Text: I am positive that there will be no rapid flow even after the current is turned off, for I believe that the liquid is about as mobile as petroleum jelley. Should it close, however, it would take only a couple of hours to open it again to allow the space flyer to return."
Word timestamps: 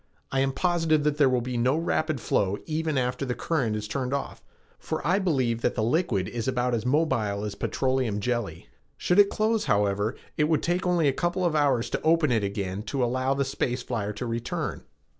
I 0.31 0.39
am 0.39 0.51
positive 0.51 1.03
that 1.03 1.19
there 1.19 1.29
will 1.29 1.41
be 1.41 1.57
no 1.57 1.77
rapid 1.77 2.19
flow 2.19 2.57
even 2.65 2.97
after 2.97 3.23
the 3.23 3.35
current 3.35 3.75
is 3.75 3.87
turned 3.87 4.15
off, 4.15 4.41
for 4.79 5.05
I 5.05 5.19
believe 5.19 5.61
that 5.61 5.75
the 5.75 5.83
liquid 5.83 6.27
is 6.27 6.47
about 6.47 6.73
as 6.73 6.87
mobile 6.87 7.43
as 7.43 7.53
petroleum 7.53 8.19
jelley. 8.19 8.65
Should 8.97 9.19
it 9.19 9.29
close, 9.29 9.65
however, 9.65 10.15
it 10.37 10.45
would 10.45 10.63
take 10.63 10.87
only 10.87 11.07
a 11.07 11.13
couple 11.13 11.45
of 11.45 11.55
hours 11.55 11.87
to 11.91 12.01
open 12.01 12.31
it 12.31 12.43
again 12.43 12.81
to 12.89 13.03
allow 13.03 13.35
the 13.35 13.45
space 13.45 13.83
flyer 13.83 14.11
to 14.13 14.25
return." 14.25 14.85